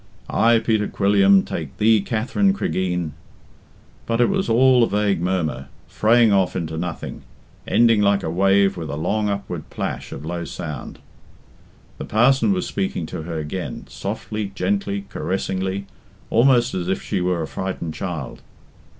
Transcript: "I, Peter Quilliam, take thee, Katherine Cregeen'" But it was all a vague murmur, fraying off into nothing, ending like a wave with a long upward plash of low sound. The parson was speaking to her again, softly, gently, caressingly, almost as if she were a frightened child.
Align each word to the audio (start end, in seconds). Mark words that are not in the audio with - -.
"I, 0.31 0.57
Peter 0.57 0.87
Quilliam, 0.87 1.43
take 1.45 1.77
thee, 1.77 2.01
Katherine 2.01 2.53
Cregeen'" 2.53 3.11
But 4.07 4.19
it 4.19 4.29
was 4.29 4.49
all 4.49 4.81
a 4.81 4.87
vague 4.89 5.21
murmur, 5.21 5.67
fraying 5.87 6.33
off 6.33 6.55
into 6.55 6.75
nothing, 6.75 7.21
ending 7.67 8.01
like 8.01 8.23
a 8.23 8.29
wave 8.31 8.77
with 8.77 8.89
a 8.89 8.95
long 8.95 9.29
upward 9.29 9.69
plash 9.69 10.11
of 10.11 10.25
low 10.25 10.43
sound. 10.43 10.97
The 11.99 12.05
parson 12.05 12.51
was 12.51 12.65
speaking 12.65 13.05
to 13.13 13.21
her 13.21 13.37
again, 13.37 13.85
softly, 13.89 14.51
gently, 14.55 15.05
caressingly, 15.07 15.85
almost 16.31 16.73
as 16.73 16.89
if 16.89 16.99
she 17.03 17.21
were 17.21 17.43
a 17.43 17.47
frightened 17.47 17.93
child. 17.93 18.41